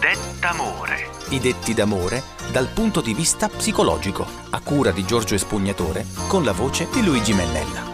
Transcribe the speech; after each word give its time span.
Dettamore. 0.00 1.10
I 1.28 1.38
detti 1.40 1.74
d'amore 1.74 2.22
dal 2.50 2.68
punto 2.68 3.02
di 3.02 3.12
vista 3.12 3.50
psicologico, 3.50 4.26
a 4.48 4.60
cura 4.62 4.92
di 4.92 5.04
Giorgio 5.04 5.34
Espugnatore, 5.34 6.06
con 6.26 6.42
la 6.42 6.52
voce 6.52 6.88
di 6.90 7.04
Luigi 7.04 7.34
Mennella. 7.34 7.84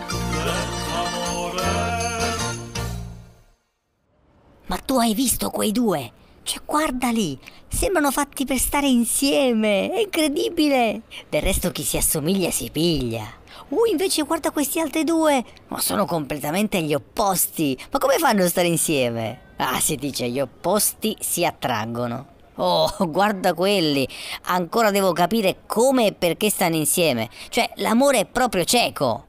Ma 4.66 4.76
tu 4.76 4.98
hai 4.98 5.14
visto 5.14 5.50
quei 5.50 5.72
due? 5.72 6.12
Cioè, 6.44 6.62
guardali, 6.64 7.36
sembrano 7.66 8.12
fatti 8.12 8.44
per 8.44 8.58
stare 8.58 8.86
insieme, 8.86 9.90
è 9.90 9.98
incredibile. 9.98 11.02
Del 11.28 11.42
resto 11.42 11.72
chi 11.72 11.82
si 11.82 11.96
assomiglia 11.96 12.52
si 12.52 12.70
piglia. 12.70 13.24
Uh, 13.70 13.86
invece 13.90 14.22
guarda 14.22 14.52
questi 14.52 14.78
altri 14.78 15.02
due, 15.02 15.44
ma 15.66 15.80
sono 15.80 16.04
completamente 16.04 16.80
gli 16.82 16.94
opposti. 16.94 17.76
Ma 17.90 17.98
come 17.98 18.18
fanno 18.18 18.44
a 18.44 18.48
stare 18.48 18.68
insieme? 18.68 19.45
Ah, 19.56 19.80
si 19.80 19.96
dice, 19.96 20.28
gli 20.28 20.40
opposti 20.40 21.16
si 21.20 21.44
attraggono. 21.44 22.34
Oh, 22.56 22.90
guarda 23.08 23.54
quelli, 23.54 24.06
ancora 24.44 24.90
devo 24.90 25.12
capire 25.12 25.58
come 25.66 26.06
e 26.06 26.12
perché 26.12 26.50
stanno 26.50 26.76
insieme. 26.76 27.28
Cioè, 27.48 27.70
l'amore 27.76 28.20
è 28.20 28.26
proprio 28.26 28.64
cieco. 28.64 29.26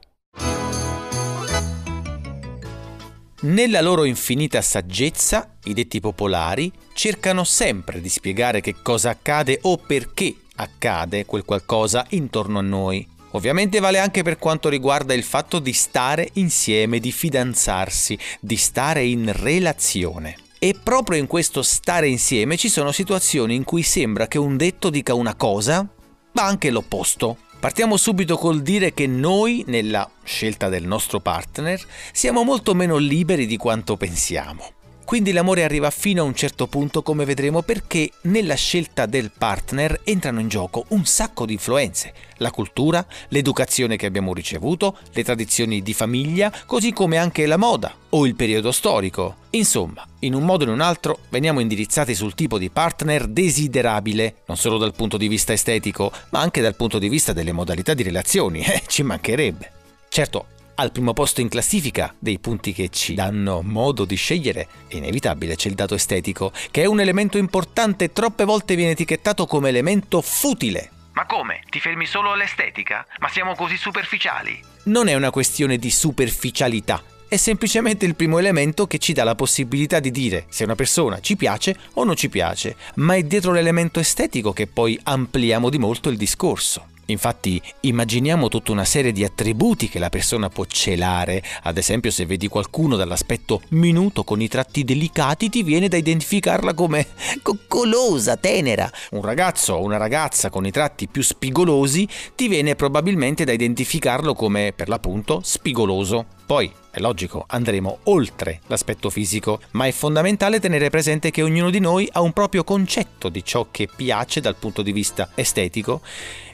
Nella 3.40 3.80
loro 3.80 4.02
infinita 4.04 4.60
saggezza, 4.60 5.58
i 5.64 5.72
detti 5.72 6.00
popolari 6.00 6.72
cercano 6.92 7.44
sempre 7.44 8.00
di 8.00 8.08
spiegare 8.08 8.60
che 8.60 8.74
cosa 8.82 9.10
accade 9.10 9.60
o 9.62 9.76
perché 9.76 10.34
accade 10.56 11.24
quel 11.24 11.44
qualcosa 11.44 12.04
intorno 12.10 12.58
a 12.58 12.62
noi. 12.62 13.06
Ovviamente 13.32 13.80
vale 13.80 13.98
anche 13.98 14.22
per 14.22 14.38
quanto 14.38 14.68
riguarda 14.68 15.14
il 15.14 15.22
fatto 15.22 15.58
di 15.58 15.72
stare 15.72 16.28
insieme, 16.34 16.98
di 16.98 17.12
fidanzarsi, 17.12 18.18
di 18.40 18.56
stare 18.56 19.04
in 19.04 19.32
relazione. 19.34 20.36
E 20.58 20.74
proprio 20.82 21.18
in 21.18 21.26
questo 21.26 21.62
stare 21.62 22.08
insieme 22.08 22.56
ci 22.56 22.68
sono 22.68 22.90
situazioni 22.90 23.54
in 23.54 23.64
cui 23.64 23.82
sembra 23.82 24.26
che 24.26 24.38
un 24.38 24.56
detto 24.56 24.90
dica 24.90 25.14
una 25.14 25.34
cosa, 25.34 25.86
ma 26.32 26.42
anche 26.42 26.70
l'opposto. 26.70 27.36
Partiamo 27.60 27.96
subito 27.96 28.36
col 28.36 28.62
dire 28.62 28.94
che 28.94 29.06
noi, 29.06 29.64
nella 29.66 30.08
scelta 30.22 30.68
del 30.68 30.86
nostro 30.86 31.20
partner, 31.20 31.80
siamo 32.12 32.44
molto 32.44 32.74
meno 32.74 32.96
liberi 32.96 33.46
di 33.46 33.56
quanto 33.56 33.96
pensiamo. 33.96 34.77
Quindi 35.08 35.32
l'amore 35.32 35.64
arriva 35.64 35.88
fino 35.88 36.20
a 36.20 36.26
un 36.26 36.34
certo 36.34 36.66
punto, 36.66 37.00
come 37.00 37.24
vedremo, 37.24 37.62
perché 37.62 38.10
nella 38.24 38.56
scelta 38.56 39.06
del 39.06 39.30
partner 39.30 40.02
entrano 40.04 40.38
in 40.38 40.48
gioco 40.48 40.84
un 40.88 41.06
sacco 41.06 41.46
di 41.46 41.54
influenze. 41.54 42.12
La 42.36 42.50
cultura, 42.50 43.06
l'educazione 43.28 43.96
che 43.96 44.04
abbiamo 44.04 44.34
ricevuto, 44.34 44.98
le 45.14 45.24
tradizioni 45.24 45.82
di 45.82 45.94
famiglia, 45.94 46.52
così 46.66 46.92
come 46.92 47.16
anche 47.16 47.46
la 47.46 47.56
moda 47.56 47.94
o 48.10 48.26
il 48.26 48.34
periodo 48.34 48.70
storico. 48.70 49.36
Insomma, 49.52 50.06
in 50.18 50.34
un 50.34 50.42
modo 50.42 50.64
o 50.64 50.66
in 50.66 50.74
un 50.74 50.82
altro 50.82 51.20
veniamo 51.30 51.60
indirizzati 51.60 52.14
sul 52.14 52.34
tipo 52.34 52.58
di 52.58 52.68
partner 52.68 53.28
desiderabile, 53.28 54.42
non 54.44 54.58
solo 54.58 54.76
dal 54.76 54.94
punto 54.94 55.16
di 55.16 55.26
vista 55.26 55.54
estetico, 55.54 56.12
ma 56.32 56.40
anche 56.40 56.60
dal 56.60 56.76
punto 56.76 56.98
di 56.98 57.08
vista 57.08 57.32
delle 57.32 57.52
modalità 57.52 57.94
di 57.94 58.02
relazioni, 58.02 58.60
eh, 58.60 58.82
ci 58.86 59.02
mancherebbe. 59.02 59.72
Certo, 60.10 60.57
al 60.80 60.92
primo 60.92 61.12
posto 61.12 61.40
in 61.40 61.48
classifica 61.48 62.14
dei 62.18 62.38
punti 62.38 62.72
che 62.72 62.88
ci 62.88 63.14
danno 63.14 63.62
modo 63.62 64.04
di 64.04 64.14
scegliere, 64.14 64.68
è 64.86 64.96
inevitabile 64.96 65.56
c'è 65.56 65.68
il 65.68 65.74
dato 65.74 65.94
estetico, 65.94 66.52
che 66.70 66.82
è 66.82 66.86
un 66.86 67.00
elemento 67.00 67.36
importante 67.36 68.04
e 68.04 68.12
troppe 68.12 68.44
volte 68.44 68.76
viene 68.76 68.92
etichettato 68.92 69.46
come 69.46 69.70
elemento 69.70 70.20
futile. 70.22 70.90
Ma 71.14 71.26
come? 71.26 71.62
Ti 71.68 71.80
fermi 71.80 72.06
solo 72.06 72.30
all'estetica? 72.30 73.04
Ma 73.18 73.28
siamo 73.28 73.56
così 73.56 73.76
superficiali? 73.76 74.62
Non 74.84 75.08
è 75.08 75.14
una 75.14 75.30
questione 75.30 75.78
di 75.78 75.90
superficialità, 75.90 77.02
è 77.26 77.36
semplicemente 77.36 78.06
il 78.06 78.14
primo 78.14 78.38
elemento 78.38 78.86
che 78.86 78.98
ci 78.98 79.12
dà 79.12 79.24
la 79.24 79.34
possibilità 79.34 79.98
di 79.98 80.10
dire 80.10 80.46
se 80.48 80.64
una 80.64 80.76
persona 80.76 81.20
ci 81.20 81.36
piace 81.36 81.76
o 81.94 82.04
non 82.04 82.14
ci 82.14 82.28
piace, 82.28 82.76
ma 82.94 83.16
è 83.16 83.22
dietro 83.24 83.52
l'elemento 83.52 83.98
estetico 83.98 84.52
che 84.52 84.68
poi 84.68 84.98
ampliamo 85.02 85.70
di 85.70 85.78
molto 85.78 86.08
il 86.08 86.16
discorso. 86.16 86.86
Infatti 87.10 87.60
immaginiamo 87.80 88.48
tutta 88.48 88.72
una 88.72 88.84
serie 88.84 89.12
di 89.12 89.24
attributi 89.24 89.88
che 89.88 89.98
la 89.98 90.10
persona 90.10 90.50
può 90.50 90.66
celare, 90.66 91.42
ad 91.62 91.78
esempio 91.78 92.10
se 92.10 92.26
vedi 92.26 92.48
qualcuno 92.48 92.96
dall'aspetto 92.96 93.62
minuto 93.70 94.24
con 94.24 94.42
i 94.42 94.48
tratti 94.48 94.84
delicati 94.84 95.48
ti 95.48 95.62
viene 95.62 95.88
da 95.88 95.96
identificarla 95.96 96.74
come 96.74 97.06
coccolosa, 97.42 98.36
tenera. 98.36 98.90
Un 99.12 99.22
ragazzo 99.22 99.74
o 99.74 99.82
una 99.82 99.96
ragazza 99.96 100.50
con 100.50 100.66
i 100.66 100.70
tratti 100.70 101.08
più 101.08 101.22
spigolosi 101.22 102.06
ti 102.34 102.46
viene 102.46 102.74
probabilmente 102.74 103.44
da 103.44 103.52
identificarlo 103.52 104.34
come 104.34 104.72
per 104.76 104.88
l'appunto 104.88 105.40
spigoloso. 105.42 106.26
Poi, 106.44 106.70
è 106.98 107.00
logico, 107.00 107.44
andremo 107.48 108.00
oltre 108.04 108.60
l'aspetto 108.66 109.08
fisico, 109.08 109.60
ma 109.72 109.86
è 109.86 109.92
fondamentale 109.92 110.60
tenere 110.60 110.90
presente 110.90 111.30
che 111.30 111.42
ognuno 111.42 111.70
di 111.70 111.80
noi 111.80 112.08
ha 112.12 112.20
un 112.20 112.32
proprio 112.32 112.64
concetto 112.64 113.28
di 113.28 113.44
ciò 113.44 113.68
che 113.70 113.88
piace 113.94 114.40
dal 114.40 114.56
punto 114.56 114.82
di 114.82 114.92
vista 114.92 115.30
estetico 115.34 116.02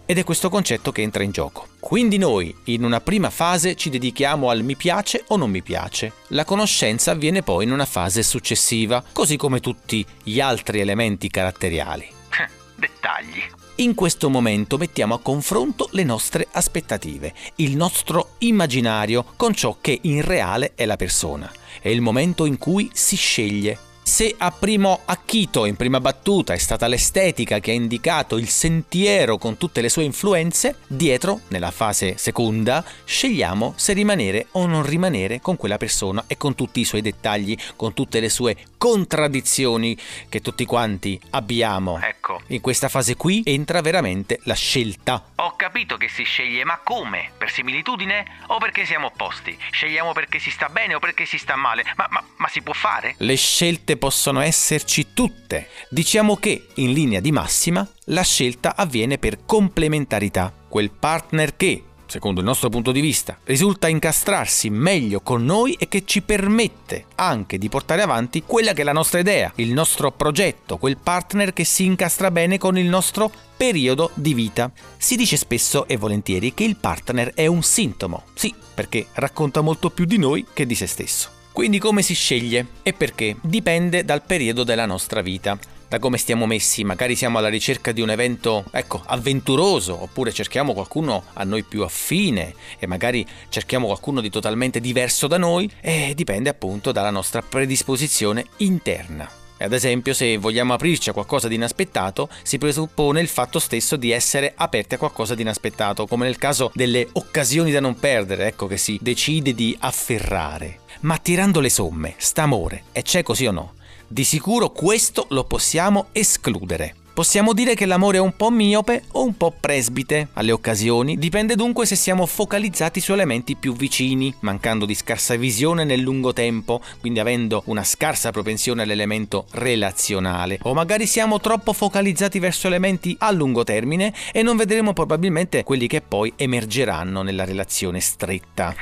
ed 0.06 0.19
è 0.19 0.25
questo 0.25 0.50
concetto 0.50 0.93
che 0.93 1.03
entra 1.03 1.22
in 1.22 1.31
gioco. 1.31 1.69
Quindi 1.81 2.19
noi, 2.19 2.54
in 2.65 2.84
una 2.84 3.00
prima 3.00 3.31
fase, 3.31 3.75
ci 3.75 3.88
dedichiamo 3.88 4.50
al 4.50 4.62
mi 4.62 4.77
piace 4.77 5.25
o 5.28 5.37
non 5.37 5.50
mi 5.50 5.62
piace. 5.62 6.12
La 6.28 6.44
conoscenza 6.44 7.10
avviene 7.10 7.43
poi 7.43 7.65
in 7.65 7.72
una 7.72 7.87
fase 7.87 8.22
successiva, 8.22 9.03
così 9.12 9.37
come 9.37 9.60
tutti 9.60 10.04
gli 10.22 10.41
altri 10.41 10.81
elementi 10.81 11.28
caratteriali. 11.28 12.06
Dettagli. 12.77 13.63
In 13.78 13.96
questo 13.96 14.30
momento 14.30 14.76
mettiamo 14.76 15.14
a 15.14 15.18
confronto 15.18 15.88
le 15.92 16.04
nostre 16.04 16.46
aspettative, 16.52 17.34
il 17.56 17.74
nostro 17.74 18.34
immaginario 18.38 19.24
con 19.34 19.52
ciò 19.52 19.78
che 19.80 19.98
in 20.02 20.22
reale 20.22 20.74
è 20.76 20.86
la 20.86 20.94
persona. 20.94 21.50
È 21.80 21.88
il 21.88 22.00
momento 22.00 22.44
in 22.44 22.56
cui 22.56 22.88
si 22.92 23.16
sceglie 23.16 23.76
se 24.06 24.34
a 24.37 24.50
primo 24.50 25.00
acchito, 25.06 25.65
in 25.65 25.76
prima 25.76 25.98
battuta, 25.98 26.53
è 26.53 26.59
stata 26.59 26.87
l'estetica 26.87 27.59
che 27.59 27.70
ha 27.70 27.75
indicato 27.75 28.37
il 28.37 28.48
sentiero 28.48 29.38
con 29.38 29.56
tutte 29.56 29.81
le 29.81 29.88
sue 29.88 30.04
influenze, 30.04 30.76
dietro, 30.87 31.41
nella 31.48 31.70
fase 31.70 32.19
seconda, 32.19 32.84
scegliamo 33.04 33.72
se 33.76 33.94
rimanere 33.94 34.48
o 34.53 34.66
non 34.66 34.84
rimanere 34.84 35.41
con 35.41 35.56
quella 35.56 35.78
persona 35.78 36.22
e 36.26 36.37
con 36.37 36.54
tutti 36.54 36.81
i 36.81 36.84
suoi 36.84 37.00
dettagli, 37.00 37.56
con 37.76 37.94
tutte 37.94 38.20
le 38.20 38.28
sue 38.28 38.56
contraddizioni 38.76 39.97
che 40.28 40.42
tutti 40.42 40.66
quanti 40.66 41.19
abbiamo. 41.31 41.98
Ecco. 41.98 42.42
In 42.48 42.60
questa 42.60 42.91
fase 42.91 43.16
qui 43.16 43.42
entra 43.47 43.81
veramente 43.81 44.38
la 44.44 44.54
scelta. 44.54 45.31
Ho 45.36 45.56
capito 45.56 45.97
che 45.97 46.10
si 46.10 46.25
sceglie, 46.25 46.65
ma 46.65 46.78
come? 46.84 47.31
Per 47.38 47.50
similitudine 47.50 48.26
o 48.48 48.59
perché 48.59 48.84
siamo 48.84 49.06
opposti? 49.06 49.56
Scegliamo 49.71 50.12
perché 50.12 50.38
si 50.38 50.50
sta 50.50 50.69
bene 50.69 50.94
o 50.94 50.98
perché 50.98 51.25
si 51.25 51.38
sta 51.38 51.56
male? 51.56 51.84
Ma, 51.97 52.06
ma, 52.10 52.22
ma 52.36 52.48
si 52.48 52.60
può 52.60 52.75
fare? 52.75 53.15
Le 53.16 53.36
scelte 53.36 53.94
possono 53.97 54.41
esserci 54.41 55.09
tutte. 55.15 55.69
Diciamo 55.88 56.37
che, 56.37 56.66
in 56.75 56.93
linea 56.93 57.21
di 57.21 57.32
massima, 57.32 57.87
la 58.06 58.22
scelta 58.22 58.77
avviene 58.77 59.19
per 59.19 59.44
complementarità. 59.44 60.53
Quel 60.69 60.91
partner 60.91 61.56
che, 61.56 61.82
secondo 62.06 62.41
il 62.41 62.47
nostro 62.47 62.69
punto 62.69 62.93
di 62.93 63.00
vista, 63.00 63.38
risulta 63.44 63.88
incastrarsi 63.88 64.71
meglio 64.71 65.21
con 65.21 65.44
noi 65.44 65.75
e 65.78 65.88
che 65.88 66.04
ci 66.04 66.22
permette 66.22 67.06
anche 67.16 67.59
di 67.59 67.69
portare 67.69 68.03
avanti 68.03 68.43
quella 68.44 68.72
che 68.72 68.83
è 68.83 68.84
la 68.84 68.93
nostra 68.93 69.19
idea, 69.19 69.53
il 69.56 69.72
nostro 69.72 70.12
progetto, 70.12 70.77
quel 70.77 70.99
partner 70.99 71.53
che 71.53 71.65
si 71.65 71.84
incastra 71.84 72.31
bene 72.31 72.59
con 72.59 72.78
il 72.78 72.87
nostro 72.87 73.31
periodo 73.56 74.10
di 74.15 74.34
vita. 74.34 74.71
Si 74.97 75.16
dice 75.16 75.37
spesso 75.37 75.87
e 75.87 75.97
volentieri 75.97 76.54
che 76.54 76.65
il 76.65 76.77
partner 76.77 77.33
è 77.34 77.47
un 77.47 77.62
sintomo, 77.62 78.25
sì, 78.34 78.54
perché 78.75 79.06
racconta 79.15 79.60
molto 79.60 79.91
più 79.91 80.04
di 80.04 80.19
noi 80.19 80.47
che 80.53 80.66
di 80.66 80.75
se 80.75 80.87
stesso. 80.87 81.43
Quindi 81.54 81.78
come 81.78 82.03
si 82.03 82.15
sceglie 82.15 82.66
e 82.82 82.92
perché? 82.92 83.37
Dipende 83.41 84.04
dal 84.04 84.22
periodo 84.22 84.65
della 84.65 84.87
nostra 84.87 85.20
vita 85.20 85.56
da 85.87 86.00
come 86.00 86.19
stiamo 86.19 86.47
messi, 86.47 86.82
magari 86.82 87.15
siamo 87.15 87.38
alla 87.38 87.48
ricerca 87.48 87.92
di 87.92 88.00
un 88.00 88.10
evento, 88.10 88.65
ecco, 88.72 89.00
avventuroso, 89.06 90.03
oppure 90.03 90.32
cerchiamo 90.32 90.72
qualcuno 90.72 91.22
a 91.34 91.44
noi 91.44 91.62
più 91.62 91.84
affine 91.84 92.54
e 92.81 92.88
magari 92.88 93.25
cerchiamo 93.50 93.87
qualcuno 93.87 94.20
di 94.20 94.31
totalmente 94.31 94.81
diverso 94.81 95.28
da 95.28 95.38
noi 95.38 95.70
e 95.81 96.12
dipende 96.16 96.48
appunto 96.48 96.91
dalla 96.91 97.10
nostra 97.10 97.41
predisposizione 97.41 98.47
interna. 98.56 99.44
Ad 99.64 99.72
esempio, 99.72 100.14
se 100.14 100.36
vogliamo 100.36 100.75
aprirci 100.75 101.08
a 101.08 101.12
qualcosa 101.12 101.48
di 101.48 101.54
inaspettato, 101.54 102.28
si 102.42 102.59
presuppone 102.59 103.21
il 103.21 103.28
fatto 103.28 103.59
stesso 103.59 103.97
di 103.97 104.10
essere 104.10 104.53
aperti 104.54 104.94
a 104.94 104.98
qualcosa 104.98 105.34
di 105.34 105.42
inaspettato, 105.42 106.06
come 106.06 106.27
nel 106.27 106.36
caso 106.36 106.71
delle 106.74 107.09
occasioni 107.12 107.71
da 107.71 107.80
non 107.80 107.98
perdere, 107.98 108.47
ecco 108.47 108.66
che 108.66 108.77
si 108.77 108.98
decide 109.00 109.54
di 109.54 109.77
afferrare. 109.80 110.80
Ma 111.00 111.18
tirando 111.18 111.60
le 111.60 111.71
somme, 111.71 112.15
sta 112.18 112.42
amore, 112.42 112.84
e 112.92 113.03
c'è 113.03 113.22
così 113.22 113.47
o 113.47 113.53
no? 113.53 113.74
Di 114.06 114.24
sicuro 114.24 114.71
questo 114.71 115.27
lo 115.30 115.44
possiamo 115.44 116.09
escludere. 116.12 116.97
Possiamo 117.15 117.53
dire 117.53 117.77
che 117.77 117.87
l'amore 117.87 118.16
è 118.16 118.21
un 118.21 118.34
po' 118.34 118.51
miope 118.51 119.05
o 119.13 119.22
un 119.22 119.37
po' 119.37 119.55
presbite 119.61 120.31
alle 120.33 120.51
occasioni, 120.51 121.16
dipende 121.16 121.55
dunque 121.55 121.87
se 121.87 121.95
siamo 121.95 122.27
focalizzati 122.27 122.99
su 122.99 123.13
elementi 123.13 123.55
più 123.55 123.72
vicini, 123.72 124.34
mancando 124.41 124.84
di 124.84 124.97
scarsa 124.97 125.37
visione 125.37 125.84
nel 125.84 126.01
lungo 126.01 126.33
tempo, 126.33 126.83
quindi 126.99 127.21
avendo 127.21 127.63
una 127.66 127.84
scarsa 127.84 128.33
propensione 128.33 128.83
all'elemento 128.83 129.47
relazionale, 129.53 130.59
o 130.63 130.75
magari 130.75 131.07
siamo 131.07 131.39
troppo 131.39 131.72
focalizzati 131.72 132.41
verso 132.41 132.66
elementi 132.66 133.15
a 133.21 133.31
lungo 133.31 133.63
termine 133.63 134.13
e 134.33 134.43
non 134.43 134.57
vedremo 134.57 134.93
probabilmente 134.93 135.63
quelli 135.63 135.87
che 135.87 136.01
poi 136.01 136.33
emergeranno 136.34 137.22
nella 137.22 137.45
relazione 137.45 138.01
stretta. 138.01 138.75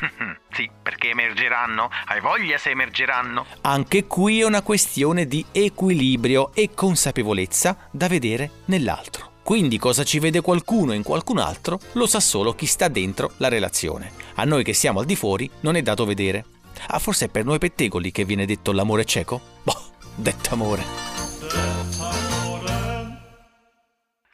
Sì, 0.54 0.70
perché 0.82 1.10
emergeranno? 1.10 1.90
Hai 2.06 2.20
voglia 2.20 2.58
se 2.58 2.70
emergeranno? 2.70 3.46
Anche 3.62 4.04
qui 4.04 4.40
è 4.40 4.44
una 4.44 4.62
questione 4.62 5.26
di 5.26 5.44
equilibrio 5.50 6.52
e 6.54 6.70
consapevolezza 6.74 7.88
da 7.90 8.06
vedere 8.06 8.50
nell'altro. 8.66 9.30
Quindi 9.42 9.78
cosa 9.78 10.04
ci 10.04 10.18
vede 10.18 10.40
qualcuno 10.40 10.92
in 10.92 11.02
qualcun 11.02 11.38
altro 11.38 11.80
lo 11.92 12.06
sa 12.06 12.20
solo 12.20 12.54
chi 12.54 12.66
sta 12.66 12.88
dentro 12.88 13.32
la 13.38 13.48
relazione. 13.48 14.12
A 14.34 14.44
noi 14.44 14.62
che 14.62 14.72
siamo 14.72 15.00
al 15.00 15.06
di 15.06 15.16
fuori 15.16 15.50
non 15.60 15.74
è 15.74 15.82
dato 15.82 16.04
vedere. 16.04 16.44
Ah, 16.88 16.98
forse 16.98 17.26
è 17.26 17.28
per 17.28 17.44
noi 17.44 17.58
pettegoli 17.58 18.12
che 18.12 18.24
viene 18.24 18.46
detto 18.46 18.72
l'amore 18.72 19.04
cieco? 19.04 19.40
Boh, 19.62 19.92
detto 20.14 20.54
amore. 20.54 20.84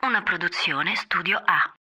Una 0.01 0.23
produzione 0.23 0.95
Studio 0.97 1.37
A. 1.37 1.78